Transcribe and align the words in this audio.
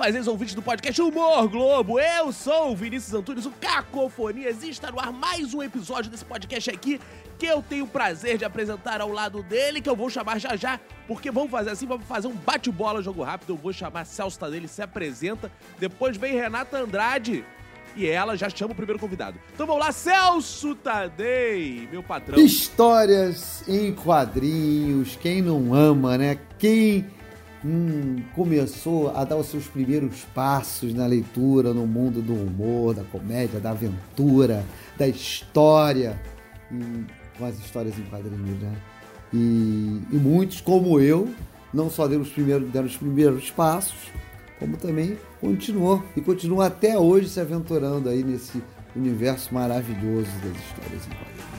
fazeres 0.00 0.26
ouvintes 0.26 0.54
do 0.54 0.62
podcast 0.62 1.02
Humor 1.02 1.46
Globo. 1.46 2.00
Eu 2.00 2.32
sou 2.32 2.72
o 2.72 2.74
Vinícius 2.74 3.12
Antunes, 3.12 3.44
o 3.44 3.50
Cacofonias, 3.50 4.62
e 4.62 4.70
está 4.70 4.90
no 4.90 4.98
ar 4.98 5.12
mais 5.12 5.52
um 5.52 5.62
episódio 5.62 6.10
desse 6.10 6.24
podcast 6.24 6.70
aqui 6.70 6.98
que 7.38 7.44
eu 7.44 7.62
tenho 7.62 7.84
o 7.84 7.86
prazer 7.86 8.38
de 8.38 8.44
apresentar 8.46 9.02
ao 9.02 9.12
lado 9.12 9.42
dele, 9.42 9.78
que 9.82 9.90
eu 9.90 9.94
vou 9.94 10.08
chamar 10.08 10.38
já 10.38 10.56
já, 10.56 10.80
porque 11.06 11.30
vamos 11.30 11.50
fazer 11.50 11.68
assim, 11.72 11.86
vamos 11.86 12.06
fazer 12.06 12.28
um 12.28 12.34
bate-bola, 12.34 13.02
jogo 13.02 13.22
rápido. 13.22 13.52
Eu 13.52 13.56
vou 13.58 13.74
chamar 13.74 14.06
Celso 14.06 14.38
Tadei, 14.38 14.66
se 14.66 14.80
apresenta. 14.80 15.52
Depois 15.78 16.16
vem 16.16 16.32
Renata 16.32 16.78
Andrade, 16.78 17.44
e 17.94 18.06
ela 18.06 18.38
já 18.38 18.48
chama 18.48 18.72
o 18.72 18.74
primeiro 18.74 18.98
convidado. 18.98 19.38
Então 19.52 19.66
vamos 19.66 19.84
lá, 19.84 19.92
Celso 19.92 20.74
Tadei, 20.76 21.86
meu 21.92 22.02
patrão. 22.02 22.38
Histórias 22.38 23.68
em 23.68 23.92
quadrinhos, 23.92 25.14
quem 25.16 25.42
não 25.42 25.74
ama, 25.74 26.16
né? 26.16 26.38
Quem 26.58 27.06
hum, 27.64 28.22
começou 28.34 29.14
a 29.16 29.24
dar 29.24 29.36
os 29.36 29.46
seus 29.46 29.66
primeiros 29.66 30.24
passos 30.34 30.94
na 30.94 31.06
leitura, 31.06 31.74
no 31.74 31.86
mundo 31.86 32.22
do 32.22 32.34
humor, 32.34 32.94
da 32.94 33.04
comédia, 33.04 33.60
da 33.60 33.70
aventura, 33.70 34.64
da 34.96 35.06
história, 35.06 36.20
com 37.38 37.44
as 37.44 37.58
histórias 37.58 37.98
em 37.98 38.02
quadrinhos, 38.02 38.60
né? 38.60 38.72
E, 39.32 40.00
e 40.10 40.16
muitos, 40.16 40.60
como 40.60 40.98
eu, 41.00 41.28
não 41.72 41.88
só 41.88 42.06
deram 42.06 42.22
os 42.22 42.30
primeiros, 42.30 42.70
deram 42.70 42.86
os 42.86 42.96
primeiros 42.96 43.50
passos, 43.50 44.10
como 44.58 44.76
também 44.76 45.16
continuou 45.40 46.02
e 46.16 46.20
continua 46.20 46.66
até 46.66 46.98
hoje 46.98 47.28
se 47.28 47.40
aventurando 47.40 48.08
aí 48.08 48.22
nesse 48.22 48.62
universo 48.94 49.54
maravilhoso 49.54 50.30
das 50.42 50.56
histórias 50.56 51.06
em 51.06 51.10
quadrinhos. 51.10 51.49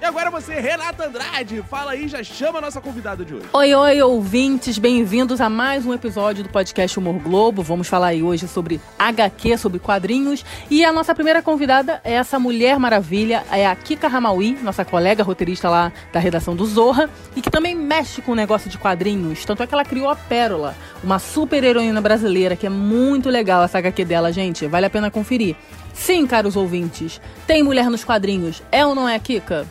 E 0.00 0.04
agora 0.04 0.30
você, 0.30 0.60
Renata 0.60 1.06
Andrade, 1.06 1.60
fala 1.68 1.90
aí, 1.90 2.06
já 2.06 2.22
chama 2.22 2.58
a 2.58 2.62
nossa 2.62 2.80
convidada 2.80 3.24
de 3.24 3.34
hoje. 3.34 3.46
Oi, 3.52 3.74
oi, 3.74 4.00
ouvintes, 4.00 4.78
bem-vindos 4.78 5.40
a 5.40 5.50
mais 5.50 5.84
um 5.84 5.92
episódio 5.92 6.44
do 6.44 6.50
podcast 6.50 6.96
Humor 6.96 7.18
Globo. 7.18 7.64
Vamos 7.64 7.88
falar 7.88 8.08
aí 8.08 8.22
hoje 8.22 8.46
sobre 8.46 8.80
HQ, 8.96 9.58
sobre 9.58 9.80
quadrinhos. 9.80 10.44
E 10.70 10.84
a 10.84 10.92
nossa 10.92 11.16
primeira 11.16 11.42
convidada 11.42 12.00
é 12.04 12.12
essa 12.12 12.38
mulher 12.38 12.78
maravilha, 12.78 13.44
é 13.50 13.66
a 13.66 13.74
Kika 13.74 14.06
Ramaui, 14.06 14.56
nossa 14.62 14.84
colega 14.84 15.24
roteirista 15.24 15.68
lá 15.68 15.92
da 16.12 16.20
redação 16.20 16.54
do 16.54 16.64
Zorra, 16.64 17.10
e 17.34 17.42
que 17.42 17.50
também 17.50 17.74
mexe 17.74 18.22
com 18.22 18.30
o 18.30 18.36
negócio 18.36 18.70
de 18.70 18.78
quadrinhos. 18.78 19.44
Tanto 19.44 19.64
é 19.64 19.66
que 19.66 19.74
ela 19.74 19.84
criou 19.84 20.08
a 20.08 20.14
Pérola, 20.14 20.76
uma 21.02 21.18
super 21.18 21.62
heroína 21.62 22.00
brasileira, 22.00 22.56
que 22.56 22.66
é 22.66 22.70
muito 22.70 23.28
legal 23.28 23.62
essa 23.62 23.78
HQ 23.78 24.04
dela, 24.04 24.32
gente. 24.32 24.66
Vale 24.66 24.86
a 24.86 24.90
pena 24.90 25.10
conferir. 25.10 25.56
Sim, 25.94 26.26
caros 26.26 26.56
ouvintes, 26.56 27.20
tem 27.46 27.62
mulher 27.62 27.90
nos 27.90 28.04
quadrinhos, 28.04 28.62
é 28.70 28.86
ou 28.86 28.94
não 28.94 29.08
é, 29.08 29.18
Kika? 29.18 29.66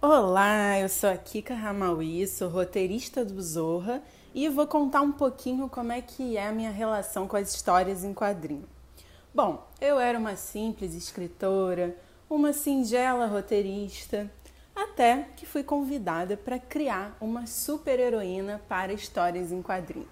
Olá, 0.00 0.78
eu 0.80 0.88
sou 0.88 1.10
a 1.10 1.16
Kika 1.16 1.54
Ramaui, 1.54 2.26
sou 2.26 2.48
roteirista 2.48 3.24
do 3.24 3.40
Zorra 3.40 4.02
e 4.34 4.48
vou 4.48 4.66
contar 4.66 5.00
um 5.00 5.12
pouquinho 5.12 5.68
como 5.68 5.92
é 5.92 6.00
que 6.00 6.36
é 6.36 6.48
a 6.48 6.52
minha 6.52 6.70
relação 6.70 7.28
com 7.28 7.36
as 7.36 7.54
histórias 7.54 8.02
em 8.02 8.12
quadrinho. 8.12 8.64
Bom, 9.32 9.66
eu 9.80 10.00
era 10.00 10.18
uma 10.18 10.36
simples 10.36 10.94
escritora, 10.94 11.96
uma 12.28 12.52
singela 12.52 13.26
roteirista, 13.26 14.28
até 14.92 15.28
que 15.36 15.46
fui 15.46 15.62
convidada 15.64 16.36
para 16.36 16.58
criar 16.58 17.16
uma 17.18 17.46
super-heroína 17.46 18.60
para 18.68 18.92
histórias 18.92 19.50
em 19.50 19.62
quadrinho. 19.62 20.06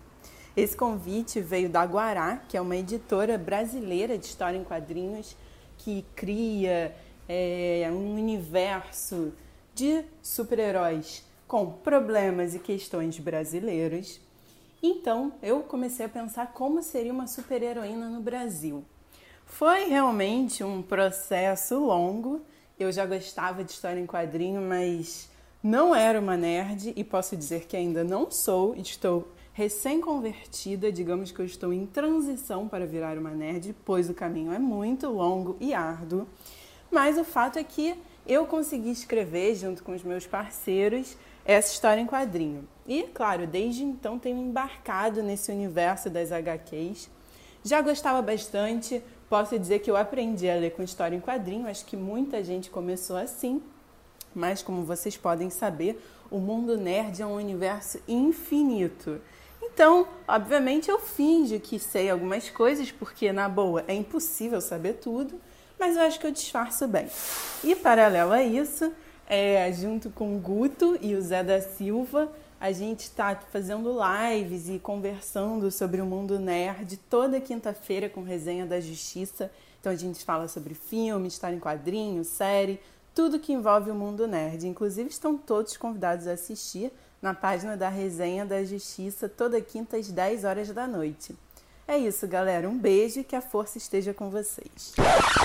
Esse 0.56 0.74
convite 0.74 1.38
veio 1.38 1.68
da 1.68 1.84
Guará, 1.84 2.38
que 2.48 2.56
é 2.56 2.60
uma 2.60 2.76
editora 2.76 3.36
brasileira 3.36 4.16
de 4.16 4.24
história 4.24 4.56
em 4.56 4.64
quadrinhos 4.64 5.36
que 5.76 6.04
cria 6.16 6.96
é, 7.28 7.88
um 7.92 8.14
universo 8.14 9.34
de 9.74 10.02
super-heróis 10.22 11.24
com 11.46 11.70
problemas 11.70 12.54
e 12.54 12.58
questões 12.58 13.18
brasileiros. 13.18 14.18
Então 14.82 15.34
eu 15.42 15.60
comecei 15.60 16.06
a 16.06 16.08
pensar 16.08 16.54
como 16.54 16.82
seria 16.82 17.12
uma 17.12 17.26
super-heroína 17.26 18.08
no 18.08 18.22
Brasil. 18.22 18.82
Foi 19.44 19.84
realmente 19.84 20.64
um 20.64 20.80
processo 20.80 21.78
longo. 21.78 22.40
Eu 22.80 22.90
já 22.90 23.04
gostava 23.04 23.62
de 23.62 23.72
história 23.72 24.00
em 24.00 24.06
quadrinho, 24.06 24.62
mas 24.62 25.28
não 25.62 25.94
era 25.94 26.18
uma 26.18 26.34
nerd 26.34 26.94
e 26.96 27.04
posso 27.04 27.36
dizer 27.36 27.66
que 27.66 27.76
ainda 27.76 28.02
não 28.02 28.30
sou. 28.30 28.74
Estou 28.74 29.30
recém-convertida, 29.52 30.90
digamos 30.90 31.30
que 31.30 31.40
eu 31.40 31.44
estou 31.44 31.74
em 31.74 31.84
transição 31.84 32.66
para 32.66 32.86
virar 32.86 33.18
uma 33.18 33.32
nerd, 33.32 33.76
pois 33.84 34.08
o 34.08 34.14
caminho 34.14 34.50
é 34.50 34.58
muito 34.58 35.10
longo 35.10 35.58
e 35.60 35.74
árduo. 35.74 36.26
Mas 36.90 37.18
o 37.18 37.24
fato 37.24 37.58
é 37.58 37.62
que 37.62 37.94
eu 38.26 38.46
consegui 38.46 38.90
escrever, 38.90 39.54
junto 39.56 39.84
com 39.84 39.92
os 39.92 40.02
meus 40.02 40.26
parceiros, 40.26 41.18
essa 41.44 41.74
história 41.74 42.00
em 42.00 42.06
quadrinho. 42.06 42.66
E, 42.88 43.02
claro, 43.02 43.46
desde 43.46 43.84
então 43.84 44.18
tenho 44.18 44.38
embarcado 44.38 45.22
nesse 45.22 45.52
universo 45.52 46.08
das 46.08 46.32
HQs. 46.32 47.10
Já 47.62 47.82
gostava 47.82 48.22
bastante, 48.22 49.02
posso 49.30 49.56
dizer 49.56 49.78
que 49.78 49.88
eu 49.88 49.96
aprendi 49.96 50.50
a 50.50 50.56
ler 50.56 50.72
com 50.72 50.82
história 50.82 51.14
em 51.14 51.20
quadrinho, 51.20 51.68
acho 51.68 51.86
que 51.86 51.96
muita 51.96 52.42
gente 52.42 52.68
começou 52.68 53.16
assim, 53.16 53.62
mas 54.34 54.60
como 54.60 54.82
vocês 54.82 55.16
podem 55.16 55.48
saber, 55.48 56.04
o 56.28 56.38
mundo 56.38 56.76
nerd 56.76 57.22
é 57.22 57.26
um 57.26 57.36
universo 57.36 58.00
infinito. 58.08 59.20
Então, 59.62 60.08
obviamente, 60.26 60.90
eu 60.90 60.98
finjo 60.98 61.60
que 61.60 61.78
sei 61.78 62.10
algumas 62.10 62.50
coisas, 62.50 62.90
porque 62.90 63.32
na 63.32 63.48
boa 63.48 63.84
é 63.86 63.94
impossível 63.94 64.60
saber 64.60 64.94
tudo, 64.94 65.40
mas 65.78 65.96
eu 65.96 66.02
acho 66.02 66.18
que 66.18 66.26
eu 66.26 66.32
disfarço 66.32 66.88
bem. 66.88 67.06
E 67.62 67.76
paralelo 67.76 68.32
a 68.32 68.42
isso, 68.42 68.92
é, 69.28 69.72
junto 69.72 70.10
com 70.10 70.34
o 70.34 70.40
Guto 70.40 70.98
e 71.00 71.14
o 71.14 71.22
Zé 71.22 71.44
da 71.44 71.60
Silva, 71.60 72.30
a 72.60 72.72
gente 72.72 73.00
está 73.00 73.34
fazendo 73.34 73.90
lives 73.90 74.68
e 74.68 74.78
conversando 74.78 75.70
sobre 75.70 76.02
o 76.02 76.04
mundo 76.04 76.38
nerd 76.38 76.98
toda 77.08 77.40
quinta-feira 77.40 78.06
com 78.06 78.22
resenha 78.22 78.66
da 78.66 78.78
Justiça. 78.78 79.50
Então 79.80 79.90
a 79.90 79.96
gente 79.96 80.22
fala 80.22 80.46
sobre 80.46 80.74
filme, 80.74 81.26
história 81.26 81.56
em 81.56 81.58
quadrinho, 81.58 82.22
série, 82.22 82.78
tudo 83.14 83.40
que 83.40 83.54
envolve 83.54 83.90
o 83.90 83.94
mundo 83.94 84.28
nerd. 84.28 84.68
Inclusive 84.68 85.08
estão 85.08 85.38
todos 85.38 85.74
convidados 85.78 86.26
a 86.26 86.32
assistir 86.32 86.92
na 87.22 87.32
página 87.32 87.78
da 87.78 87.88
Resenha 87.88 88.44
da 88.44 88.62
Justiça 88.62 89.26
toda 89.26 89.58
quinta 89.62 89.96
às 89.96 90.10
10 90.10 90.44
horas 90.44 90.68
da 90.70 90.86
noite. 90.86 91.34
É 91.90 91.98
isso, 91.98 92.24
galera. 92.28 92.68
Um 92.68 92.78
beijo 92.78 93.18
e 93.18 93.24
que 93.24 93.34
a 93.34 93.40
força 93.40 93.76
esteja 93.76 94.14
com 94.14 94.30
vocês. 94.30 94.94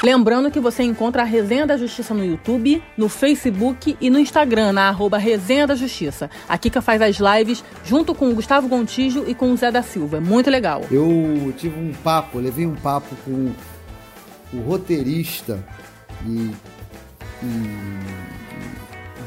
Lembrando 0.04 0.52
que 0.52 0.60
você 0.60 0.84
encontra 0.84 1.24
a 1.24 1.26
Resenha 1.26 1.66
da 1.66 1.76
Justiça 1.76 2.14
no 2.14 2.24
YouTube, 2.24 2.84
no 2.96 3.10
Facebook 3.10 3.98
e 4.00 4.12
no 4.12 4.20
Instagram, 4.20 4.72
na 4.72 4.88
arroba 4.88 5.18
Resenha 5.18 5.66
da 5.66 5.74
Justiça. 5.74 6.30
A 6.48 6.56
Kika 6.56 6.84
faz 6.84 7.02
as 7.02 7.18
lives 7.18 7.64
junto 7.84 8.14
com 8.14 8.30
o 8.30 8.36
Gustavo 8.36 8.68
Gontijo 8.68 9.24
e 9.28 9.34
com 9.34 9.52
o 9.52 9.58
Zé 9.58 9.72
da 9.72 9.82
Silva. 9.82 10.22
Muito 10.22 10.52
legal. 10.52 10.84
Eu 10.92 11.52
tive 11.58 11.80
um 11.80 11.92
papo, 12.04 12.38
levei 12.38 12.68
um 12.68 12.76
papo 12.76 13.16
com 13.26 13.52
o 14.54 14.62
roteirista 14.62 15.66
e, 16.28 16.52
e 17.42 17.70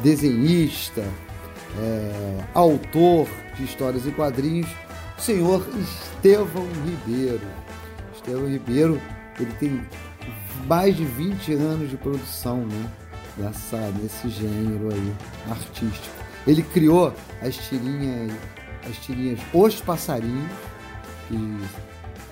desenhista, 0.04 1.02
é, 1.80 2.44
autor 2.54 3.26
de 3.56 3.64
histórias 3.64 4.06
e 4.06 4.12
quadrinhos, 4.12 4.68
senhor 5.18 5.66
Estevão 5.78 6.66
Ribeiro. 6.84 7.46
Estevão 8.14 8.48
Ribeiro, 8.48 9.00
ele 9.38 9.52
tem 9.54 9.86
mais 10.66 10.96
de 10.96 11.04
20 11.04 11.52
anos 11.54 11.90
de 11.90 11.96
produção, 11.96 12.66
né? 12.66 12.90
Nessa, 13.36 13.76
nesse 14.02 14.28
gênero 14.28 14.92
aí, 14.92 15.14
artístico. 15.48 16.14
Ele 16.46 16.62
criou 16.62 17.14
as 17.40 17.56
tirinhas, 17.56 18.32
as 18.88 18.96
tirinhas 18.96 19.38
Os 19.52 19.80
Passarinhos, 19.80 20.50
que 21.28 21.58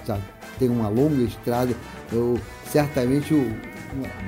já 0.05 0.19
tem 0.59 0.69
uma 0.69 0.89
longa 0.89 1.23
estrada. 1.23 1.75
Eu, 2.11 2.41
certamente 2.73 3.33
o, 3.33 3.57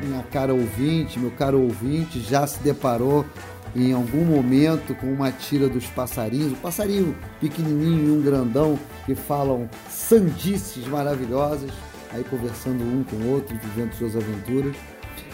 minha 0.03 0.23
cara 0.31 0.55
ouvinte, 0.55 1.19
meu 1.19 1.31
caro 1.33 1.61
ouvinte, 1.61 2.21
já 2.21 2.47
se 2.47 2.61
deparou 2.61 3.25
em 3.75 3.93
algum 3.93 4.25
momento 4.25 4.95
com 4.95 5.07
uma 5.13 5.31
tira 5.31 5.69
dos 5.69 5.87
passarinhos, 5.87 6.53
um 6.53 6.57
passarinho 6.57 7.17
pequenininho 7.41 8.09
e 8.09 8.11
um 8.19 8.23
grandão 8.23 8.79
que 9.07 9.15
falam 9.15 9.69
sandices 9.89 10.87
maravilhosas, 10.87 11.71
aí 12.13 12.25
conversando 12.25 12.83
um 12.83 13.05
com 13.05 13.17
o 13.17 13.33
outro, 13.33 13.57
vivendo 13.57 13.93
suas 13.95 14.17
aventuras. 14.17 14.75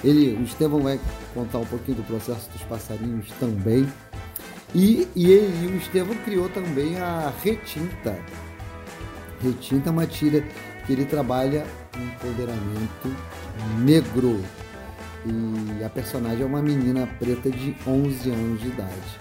Ele, 0.02 0.36
o 0.36 0.42
Estevão 0.42 0.80
vai 0.80 1.00
contar 1.32 1.58
um 1.58 1.66
pouquinho 1.66 1.98
do 1.98 2.02
processo 2.04 2.50
dos 2.50 2.62
passarinhos 2.62 3.28
também. 3.40 3.88
E, 4.74 5.08
e, 5.14 5.30
ele, 5.30 5.66
e 5.66 5.66
o 5.68 5.76
Estevão 5.76 6.14
criou 6.24 6.48
também 6.48 6.98
a 6.98 7.32
Retinta. 7.42 8.18
Retinta 9.40 9.88
é 9.88 9.92
uma 9.92 10.06
tira 10.06 10.44
que 10.86 10.92
ele 10.92 11.04
trabalha 11.04 11.64
empoderamento 11.96 13.14
negro. 13.78 14.40
E 15.26 15.82
a 15.82 15.88
personagem 15.88 16.42
é 16.42 16.46
uma 16.46 16.60
menina 16.60 17.06
preta 17.18 17.50
de 17.50 17.74
11 17.86 18.30
anos 18.30 18.60
de 18.60 18.68
idade. 18.68 19.20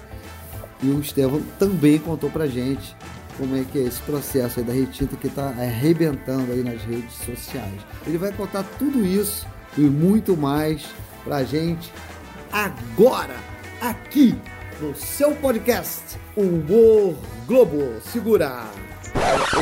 E 0.81 0.87
o 0.87 0.99
Estevão 0.99 1.41
também 1.57 1.97
contou 1.97 2.29
pra 2.29 2.45
gente 2.45 2.95
como 3.37 3.55
é 3.55 3.63
que 3.63 3.79
é 3.79 3.83
esse 3.83 4.01
processo 4.01 4.59
aí 4.59 4.65
da 4.65 4.73
retinta 4.73 5.15
que 5.15 5.27
está 5.27 5.47
arrebentando 5.49 6.51
aí 6.51 6.63
nas 6.63 6.81
redes 6.83 7.13
sociais. 7.13 7.81
Ele 8.05 8.17
vai 8.17 8.31
contar 8.33 8.63
tudo 8.77 9.05
isso 9.05 9.47
e 9.77 9.81
muito 9.81 10.35
mais 10.35 10.85
pra 11.23 11.43
gente 11.43 11.91
agora, 12.51 13.35
aqui 13.81 14.35
no 14.79 14.95
seu 14.95 15.33
podcast 15.35 16.19
Humor 16.35 17.15
Globo. 17.47 17.99
Segura! 18.01 18.69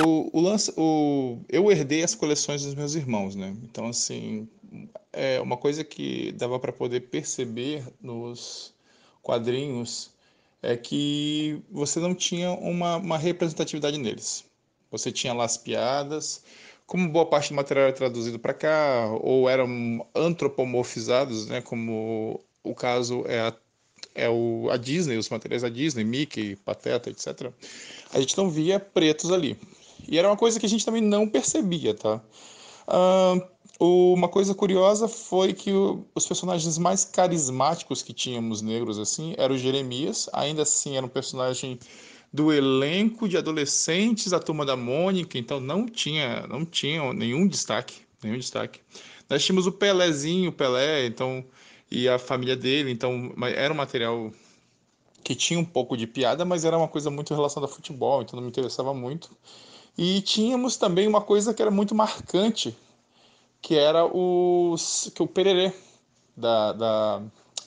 O, 0.04 0.38
o 0.38 0.42
lance, 0.42 0.74
o, 0.76 1.38
eu 1.48 1.72
herdei 1.72 2.04
as 2.04 2.16
coleções 2.16 2.64
dos 2.64 2.74
meus 2.74 2.96
irmãos, 2.96 3.36
né? 3.36 3.54
Então, 3.64 3.88
assim, 3.88 4.48
é 5.14 5.40
uma 5.42 5.58
coisa 5.58 5.84
que 5.84 6.32
dava 6.34 6.60
para 6.60 6.72
poder 6.72 7.02
perceber 7.02 7.84
nos 8.02 8.74
quadrinhos 9.22 10.12
é 10.62 10.78
que 10.78 11.62
você 11.70 12.00
não 12.00 12.14
tinha 12.14 12.52
uma, 12.52 12.98
uma 12.98 13.18
representatividade 13.18 13.98
neles. 13.98 14.46
Você 14.92 15.12
tinha 15.12 15.34
lá 15.34 15.46
as 15.46 15.58
piadas, 15.58 16.44
como 16.86 17.08
boa 17.08 17.26
parte 17.26 17.50
do 17.50 17.56
material 17.56 17.86
era 17.86 17.96
traduzido 17.96 18.38
para 18.38 18.54
cá, 18.54 19.08
ou 19.22 19.50
eram 19.50 20.06
antropomorfizados, 20.14 21.48
né? 21.48 21.62
Como 21.62 22.44
o 22.64 22.76
caso 22.76 23.24
é 23.28 23.40
a, 23.40 23.54
é 24.14 24.30
o, 24.30 24.68
a 24.70 24.76
Disney, 24.76 25.18
os 25.18 25.30
materiais 25.30 25.62
da 25.62 25.70
Disney, 25.70 26.04
Mickey, 26.04 26.58
Pateta, 26.58 27.10
etc. 27.10 27.50
A 28.14 28.20
gente 28.20 28.38
não 28.38 28.50
via 28.50 28.78
pretos 28.80 29.32
ali. 29.32 29.58
E 30.08 30.20
era 30.20 30.28
uma 30.28 30.36
coisa 30.36 30.60
que 30.60 30.66
a 30.66 30.70
gente 30.70 30.86
também 30.86 31.02
não 31.02 31.30
percebia, 31.30 31.94
tá? 31.94 32.22
Uh, 32.88 33.42
uma 33.84 34.30
coisa 34.30 34.54
curiosa 34.54 35.08
foi 35.08 35.54
que 35.54 35.72
os 36.14 36.28
personagens 36.28 36.78
mais 36.78 37.04
carismáticos 37.04 38.04
que 38.04 38.14
tínhamos 38.14 38.62
negros 38.62 39.00
assim 39.00 39.34
era 39.40 39.52
o 39.52 39.58
Jeremias, 39.58 40.30
ainda 40.34 40.62
assim 40.62 40.98
era 40.98 41.06
um 41.06 41.10
personagem 41.10 41.80
do 42.32 42.54
elenco 42.54 43.28
de 43.28 43.38
adolescentes 43.38 44.30
da 44.30 44.40
turma 44.40 44.66
da 44.66 44.78
Mônica, 44.78 45.36
então 45.36 45.60
não 45.60 45.88
tinha, 45.88 46.46
não 46.48 46.64
tinha 46.64 47.12
nenhum 47.12 47.48
destaque, 47.48 47.96
nenhum 48.24 48.38
destaque. 48.38 48.80
Nós 49.28 49.44
tínhamos 49.44 49.66
o 49.66 49.72
Pelézinho, 49.72 50.52
o 50.52 50.54
Pelé, 50.54 51.08
então 51.08 51.44
e 51.90 52.08
a 52.08 52.20
família 52.20 52.56
dele, 52.56 52.92
então 52.92 53.34
era 53.56 53.74
um 53.74 53.78
material 53.78 54.32
que 55.24 55.34
tinha 55.34 55.60
um 55.60 55.66
pouco 55.66 55.98
de 55.98 56.06
piada, 56.06 56.46
mas 56.46 56.64
era 56.64 56.78
uma 56.78 56.88
coisa 56.88 57.10
muito 57.10 57.34
relacionada 57.34 57.70
ao 57.70 57.76
futebol, 57.76 58.22
então 58.22 58.38
não 58.38 58.44
me 58.44 58.50
interessava 58.50 58.94
muito. 58.94 59.32
E 59.98 60.22
tínhamos 60.22 60.78
também 60.78 61.08
uma 61.08 61.20
coisa 61.22 61.52
que 61.52 61.62
era 61.62 61.72
muito 61.72 61.96
marcante, 61.96 62.78
que 63.62 63.76
era 63.76 64.06
o, 64.06 64.76
que 65.14 65.22
o 65.22 65.28
Pererê, 65.28 65.74
da, 66.36 66.74
da 66.74 67.22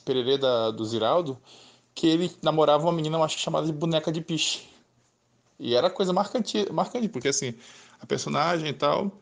Pererê 0.04 0.36
da, 0.36 0.70
do 0.70 0.84
Ziraldo, 0.84 1.38
que 1.94 2.06
ele 2.06 2.30
namorava 2.42 2.84
uma 2.84 2.92
menina, 2.92 3.18
acho 3.18 3.36
que 3.36 3.42
chamada 3.42 3.66
de 3.66 3.72
boneca 3.72 4.10
de 4.10 4.20
piche. 4.20 4.68
E 5.58 5.74
era 5.74 5.88
coisa 5.88 6.12
marcante, 6.12 6.70
marcante 6.72 7.08
porque 7.08 7.28
assim, 7.28 7.54
a 8.00 8.06
personagem 8.06 8.68
e 8.68 8.72
tal, 8.72 9.12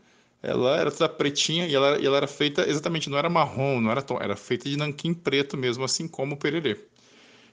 ela 0.42 0.76
era 0.76 0.90
toda 0.90 1.08
pretinha 1.08 1.66
e 1.66 1.74
ela, 1.74 1.98
e 2.00 2.06
ela 2.06 2.16
era 2.16 2.26
feita 2.26 2.68
exatamente, 2.68 3.10
não 3.10 3.18
era 3.18 3.28
marrom, 3.28 3.80
não 3.80 3.90
era 3.90 4.02
tom, 4.02 4.18
era 4.20 4.34
feita 4.34 4.68
de 4.68 4.76
nanquim 4.76 5.12
preto 5.14 5.56
mesmo, 5.56 5.84
assim 5.84 6.08
como 6.08 6.34
o 6.34 6.38
Pererê. 6.38 6.80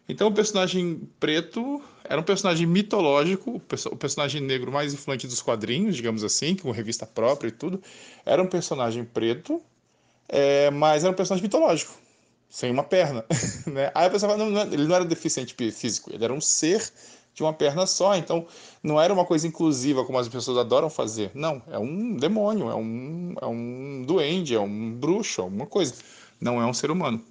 Então 0.10 0.28
o 0.28 0.34
personagem 0.34 1.08
preto 1.20 1.82
era 2.04 2.20
um 2.20 2.24
personagem 2.24 2.66
mitológico, 2.66 3.62
o 3.92 3.96
personagem 3.96 4.42
negro 4.42 4.72
mais 4.72 4.92
influente 4.92 5.28
dos 5.28 5.40
quadrinhos, 5.40 5.96
digamos 5.96 6.24
assim, 6.24 6.56
com 6.56 6.72
revista 6.72 7.06
própria 7.06 7.50
e 7.50 7.52
tudo. 7.52 7.80
Era 8.26 8.42
um 8.42 8.48
personagem 8.48 9.06
preto, 9.06 9.62
é, 10.28 10.72
mas 10.72 11.04
era 11.04 11.14
um 11.14 11.16
personagem 11.16 11.44
mitológico, 11.44 11.94
sem 12.50 12.72
uma 12.72 12.84
perna. 12.84 13.24
Né? 13.68 13.92
Aí 13.94 14.08
a 14.08 14.10
pessoa 14.10 14.32
fala, 14.32 14.44
não, 14.44 14.50
não, 14.50 14.74
ele 14.74 14.88
não 14.88 14.96
era 14.96 15.06
deficiente 15.06 15.56
físico, 15.72 16.12
ele 16.12 16.24
era 16.24 16.34
um 16.34 16.42
ser 16.42 16.92
de 17.36 17.44
uma 17.44 17.54
perna 17.54 17.86
só, 17.86 18.16
então 18.16 18.48
não 18.82 19.00
era 19.00 19.14
uma 19.14 19.24
coisa 19.24 19.48
inclusiva 19.48 20.04
como 20.04 20.18
as 20.18 20.28
pessoas 20.28 20.58
adoram 20.58 20.90
fazer. 20.90 21.30
Não, 21.36 21.62
é 21.70 21.78
um 21.78 22.18
demônio, 22.18 22.68
é 22.68 22.76
um, 22.76 23.36
é 23.40 23.46
um 23.46 24.04
duende, 24.08 24.56
é 24.56 24.60
um 24.60 24.92
bruxo, 24.92 25.42
é 25.42 25.44
uma 25.44 25.68
coisa. 25.68 25.94
Não 26.42 26.60
é 26.60 26.66
um 26.66 26.74
ser 26.74 26.90
humano. 26.90 27.24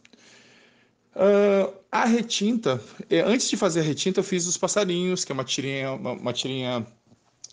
Uh, 1.19 1.75
a 1.91 2.05
retinta, 2.05 2.81
é, 3.11 3.23
antes 3.23 3.51
de 3.51 3.57
fazer 3.57 3.81
a 3.81 3.83
retinta, 3.83 4.21
eu 4.21 4.25
fiz 4.25 4.47
os 4.47 4.57
passarinhos, 4.57 5.25
que 5.25 5.33
é 5.33 5.35
uma 5.35 5.43
tirinha, 5.43 5.93
uma, 5.93 6.13
uma 6.13 6.33
tirinha 6.33 6.87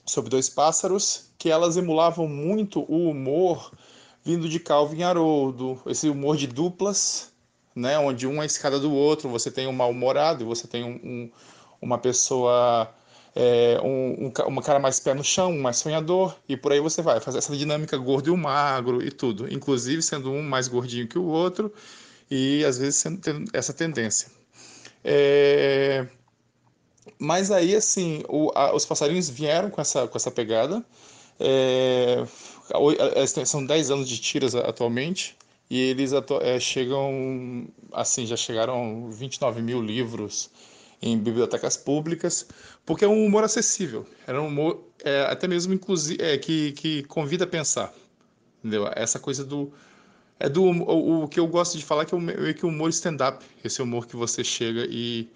sobre 0.06 0.30
dois 0.30 0.48
pássaros, 0.48 1.32
que 1.36 1.50
elas 1.50 1.76
emulavam 1.76 2.28
muito 2.28 2.82
o 2.82 3.10
humor 3.10 3.72
vindo 4.24 4.48
de 4.48 4.60
Calvin 4.60 5.02
Haroldo, 5.02 5.82
esse 5.88 6.08
humor 6.08 6.38
de 6.38 6.46
duplas, 6.46 7.34
né, 7.76 7.98
onde 7.98 8.28
um 8.28 8.42
é 8.42 8.46
escada 8.46 8.80
do 8.80 8.94
outro, 8.94 9.30
você 9.30 9.50
tem 9.50 9.66
um 9.66 9.74
mal-humorado 9.74 10.44
e 10.44 10.46
você 10.46 10.68
tem 10.68 10.84
um, 10.84 11.00
um, 11.04 11.32
uma 11.82 11.98
pessoa, 11.98 12.94
é, 13.36 13.80
um, 13.84 14.28
um, 14.28 14.62
cara 14.62 14.78
mais 14.80 15.00
pé 15.00 15.16
no 15.16 15.24
chão, 15.24 15.52
mais 15.58 15.78
sonhador, 15.78 16.36
e 16.48 16.56
por 16.56 16.72
aí 16.72 16.80
você 16.80 17.02
vai, 17.02 17.20
fazer 17.20 17.40
essa 17.40 17.56
dinâmica 17.56 17.98
gordo 17.98 18.28
e 18.28 18.32
o 18.32 18.38
magro 18.38 19.04
e 19.04 19.10
tudo, 19.10 19.52
inclusive 19.52 20.04
sendo 20.04 20.32
um 20.32 20.44
mais 20.44 20.68
gordinho 20.68 21.08
que 21.08 21.18
o 21.18 21.26
outro, 21.26 21.74
e 22.30 22.64
às 22.66 22.78
vezes 22.78 23.04
essa 23.54 23.74
tendência. 23.74 24.30
É... 25.04 26.08
Mas 27.20 27.52
aí, 27.52 27.76
assim, 27.76 28.24
o, 28.28 28.52
a, 28.56 28.76
os 28.76 28.86
passarinhos 28.86 29.30
vieram 29.30 29.70
com 29.70 29.80
essa, 29.80 30.08
com 30.08 30.18
essa 30.18 30.32
pegada. 30.32 30.84
É... 31.40 32.26
São 33.46 33.66
10 33.66 33.92
anos 33.92 34.10
de 34.10 34.20
tiras 34.20 34.56
atualmente 34.56 35.38
e 35.70 35.80
eles 35.80 36.12
é, 36.42 36.60
chegam, 36.60 37.68
assim, 37.92 38.26
já 38.26 38.36
chegaram 38.36 39.10
29 39.12 39.62
mil 39.62 39.82
livros 39.82 40.50
em 41.02 41.18
bibliotecas 41.18 41.76
públicas, 41.76 42.48
porque 42.86 43.06
é 43.06 43.08
um 43.08 43.26
humor 43.26 43.44
acessível, 43.44 44.06
era 44.26 44.42
um 44.42 44.48
humor 44.48 44.84
é, 45.04 45.22
até 45.24 45.48
mesmo 45.48 45.74
inclusive, 45.74 46.22
é, 46.24 46.38
que, 46.38 46.72
que 46.74 47.04
convida 47.04 47.44
a 47.44 47.48
pensar, 47.48 47.94
entendeu? 48.60 48.90
Essa 48.96 49.20
coisa 49.20 49.44
do 49.44 49.72
é 50.40 50.50
do 50.50 50.64
o, 50.64 51.24
o, 51.24 51.28
que 51.28 51.40
eu 51.40 51.48
gosto 51.48 51.78
de 51.78 51.86
falar 51.86 52.06
que 52.06 52.14
é 52.14 52.18
o, 52.18 52.54
que 52.54 52.66
o 52.66 52.70
humor 52.70 52.90
stand-up, 52.90 53.46
esse 53.64 53.82
humor 53.82 54.06
que 54.06 54.16
você 54.16 54.44
chega 54.44 54.86
e 54.90 55.30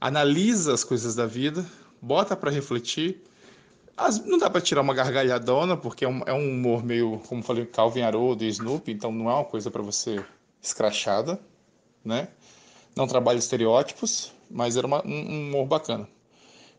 analisa 0.00 0.72
as 0.72 0.82
coisas 0.82 1.14
da 1.14 1.26
vida, 1.26 1.64
bota 2.00 2.36
para 2.36 2.50
refletir. 2.50 3.22
As, 3.96 4.24
não 4.24 4.38
dá 4.38 4.50
para 4.50 4.60
tirar 4.60 4.82
uma 4.82 4.94
gargalhadona, 4.94 5.76
porque 5.76 6.04
é 6.04 6.08
um, 6.08 6.22
é 6.26 6.32
um, 6.32 6.50
humor 6.50 6.84
meio, 6.84 7.18
como 7.26 7.42
falei, 7.42 7.64
Calvin 7.66 8.02
Haroldo 8.02 8.44
e 8.44 8.48
Snoopy, 8.48 8.92
então 8.92 9.10
não 9.10 9.30
é 9.30 9.34
uma 9.34 9.44
coisa 9.44 9.70
para 9.70 9.82
você 9.82 10.22
escrachada, 10.62 11.40
né? 12.04 12.28
Não 12.94 13.06
trabalha 13.06 13.38
estereótipos, 13.38 14.32
mas 14.50 14.76
era 14.76 14.86
uma, 14.86 15.06
um, 15.06 15.14
um 15.14 15.48
humor 15.48 15.66
bacana. 15.66 16.08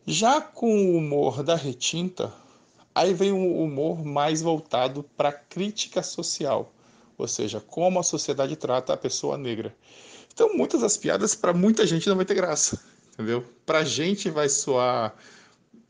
Já 0.05 0.41
com 0.41 0.71
o 0.71 0.97
humor 0.97 1.43
da 1.43 1.55
retinta, 1.55 2.31
aí 2.93 3.13
vem 3.13 3.31
um 3.31 3.61
humor 3.61 4.03
mais 4.05 4.41
voltado 4.41 5.03
para 5.15 5.31
crítica 5.31 6.01
social 6.01 6.71
ou 7.17 7.27
seja, 7.27 7.59
como 7.59 7.99
a 7.99 8.03
sociedade 8.03 8.55
trata 8.55 8.93
a 8.93 8.97
pessoa 8.97 9.37
negra. 9.37 9.75
Então, 10.33 10.55
muitas 10.55 10.81
das 10.81 10.95
piadas, 10.97 11.33
para 11.33 11.53
muita 11.53 11.85
gente, 11.85 12.07
não 12.07 12.15
vai 12.15 12.25
ter 12.25 12.35
graça, 12.35 12.79
entendeu? 13.13 13.43
Para 13.65 13.79
a 13.79 13.83
gente 13.83 14.29
vai 14.29 14.47
soar 14.47 15.15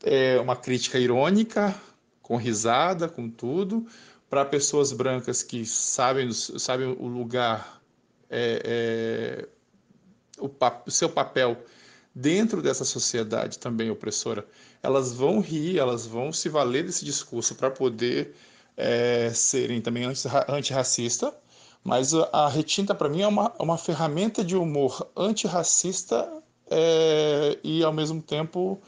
é, 0.02 0.38
uma 0.40 0.56
crítica 0.56 0.98
irônica, 0.98 1.74
com 2.22 2.36
risada, 2.36 3.08
com 3.08 3.28
tudo. 3.28 3.86
Para 4.30 4.44
pessoas 4.44 4.92
brancas 4.92 5.42
que 5.42 5.64
sabem, 5.64 6.30
sabem 6.32 6.88
o 6.88 7.06
lugar, 7.06 7.80
é, 8.28 8.62
é, 8.64 9.48
o, 10.38 10.50
o 10.86 10.90
seu 10.90 11.08
papel 11.08 11.56
dentro 12.14 12.60
dessa 12.60 12.84
sociedade 12.84 13.58
também 13.58 13.90
opressora, 13.90 14.46
elas 14.82 15.12
vão 15.12 15.40
rir, 15.40 15.78
elas 15.78 16.06
vão 16.06 16.32
se 16.32 16.48
valer 16.48 16.84
desse 16.84 17.04
discurso 17.04 17.54
para 17.54 17.70
poder 17.70 18.34
é, 18.78 19.30
serem 19.34 19.80
também 19.80 20.04
antirracista, 20.48 21.34
mas 21.82 22.14
a 22.14 22.48
retinta 22.48 22.94
para 22.94 23.08
mim 23.08 23.22
é 23.22 23.26
uma, 23.26 23.52
uma 23.58 23.76
ferramenta 23.76 24.44
de 24.44 24.56
humor 24.56 25.10
antirracista 25.16 26.30
é, 26.70 27.58
e 27.64 27.82
ao 27.82 27.92
mesmo 27.92 28.22
tempo 28.22 28.80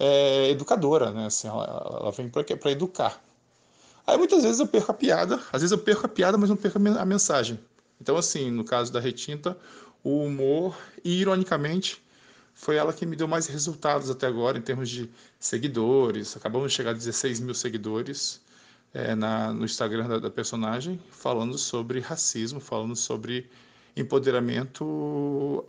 é, 0.00 0.50
educadora, 0.50 1.12
né? 1.12 1.26
Assim, 1.26 1.46
ela, 1.46 1.64
ela 2.00 2.10
vem 2.10 2.28
para 2.28 2.70
educar. 2.72 3.22
Aí 4.04 4.18
muitas 4.18 4.42
vezes 4.42 4.58
eu 4.58 4.66
perco 4.66 4.90
a 4.90 4.94
piada, 4.94 5.36
às 5.52 5.62
vezes 5.62 5.70
eu 5.70 5.78
perco 5.78 6.06
a 6.06 6.08
piada, 6.08 6.36
mas 6.36 6.50
não 6.50 6.56
perco 6.56 6.78
a 6.78 7.04
mensagem. 7.04 7.58
Então, 8.00 8.16
assim, 8.16 8.50
no 8.50 8.64
caso 8.64 8.92
da 8.92 9.00
retinta, 9.00 9.56
o 10.02 10.24
humor, 10.24 10.76
e 11.04 11.20
ironicamente, 11.20 12.02
foi 12.54 12.76
ela 12.76 12.92
que 12.92 13.06
me 13.06 13.16
deu 13.16 13.28
mais 13.28 13.46
resultados 13.46 14.10
até 14.10 14.26
agora 14.26 14.58
em 14.58 14.62
termos 14.62 14.88
de 14.88 15.10
seguidores. 15.38 16.36
Acabamos 16.36 16.70
de 16.70 16.76
chegar 16.76 16.90
a 16.90 16.94
16 16.94 17.40
mil 17.40 17.54
seguidores 17.54 18.40
é, 18.92 19.14
na, 19.14 19.52
no 19.52 19.64
Instagram 19.64 20.08
da, 20.08 20.18
da, 20.18 20.30
personagem, 20.30 21.00
falando 21.10 21.58
sobre 21.58 22.00
racismo, 22.00 22.60
falando 22.60 22.96
sobre 22.96 23.48
empoderamento 23.96 25.64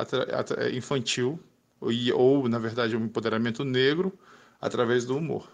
infantil, 0.74 1.40
ou, 1.80 1.92
ou, 2.16 2.50
na 2.50 2.60
verdade, 2.60 2.96
um 2.96 3.06
empoderamento 3.06 3.64
negro 3.64 4.18
através 4.62 5.06
do 5.06 5.18
humor. 5.18 5.50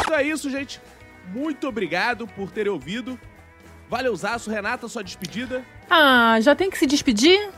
Então 0.00 0.14
é 0.14 0.22
isso, 0.22 0.50
gente. 0.50 0.80
Muito 1.28 1.68
obrigado 1.68 2.26
por 2.26 2.50
terem 2.50 2.72
ouvido. 2.72 3.18
Valeuzaço, 3.88 4.50
Renata, 4.50 4.88
sua 4.88 5.04
despedida. 5.04 5.64
Ah, 5.88 6.40
já 6.40 6.54
tem 6.54 6.70
que 6.70 6.78
se 6.78 6.86
despedir? 6.86 7.50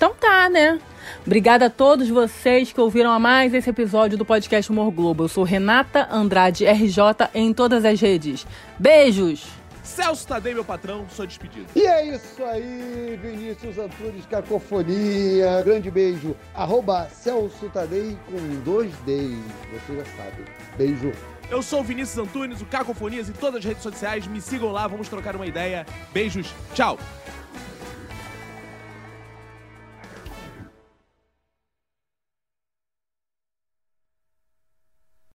Então 0.00 0.14
tá, 0.14 0.48
né? 0.48 0.80
Obrigada 1.26 1.66
a 1.66 1.70
todos 1.70 2.08
vocês 2.08 2.72
que 2.72 2.80
ouviram 2.80 3.10
a 3.10 3.18
mais 3.18 3.52
esse 3.52 3.68
episódio 3.68 4.16
do 4.16 4.24
podcast 4.24 4.72
Humor 4.72 4.90
Globo. 4.90 5.24
Eu 5.24 5.28
sou 5.28 5.44
Renata 5.44 6.08
Andrade 6.10 6.64
RJ 6.64 7.28
em 7.34 7.52
todas 7.52 7.84
as 7.84 8.00
redes. 8.00 8.46
Beijos! 8.78 9.46
Celso 9.82 10.26
Tadei, 10.26 10.54
meu 10.54 10.64
patrão, 10.64 11.04
sou 11.10 11.26
despedido. 11.26 11.66
E 11.76 11.82
é 11.82 12.14
isso 12.14 12.42
aí, 12.42 13.20
Vinícius 13.22 13.76
Antunes, 13.76 14.24
Cacofonia. 14.24 15.60
Grande 15.62 15.90
beijo. 15.90 16.34
Arroba 16.54 17.06
Celso 17.10 17.68
Tadei 17.68 18.16
com 18.24 18.60
dois 18.64 18.90
Ds. 19.04 19.36
Você 19.70 19.96
já 19.96 20.04
sabe. 20.16 20.46
Beijo. 20.78 21.12
Eu 21.50 21.60
sou 21.60 21.80
o 21.80 21.84
Vinícius 21.84 22.26
Antunes, 22.26 22.62
o 22.62 22.64
Cacofonias 22.64 23.28
em 23.28 23.34
todas 23.34 23.58
as 23.58 23.64
redes 23.66 23.82
sociais. 23.82 24.26
Me 24.26 24.40
sigam 24.40 24.72
lá, 24.72 24.86
vamos 24.86 25.10
trocar 25.10 25.36
uma 25.36 25.46
ideia. 25.46 25.84
Beijos, 26.10 26.54
tchau! 26.72 26.98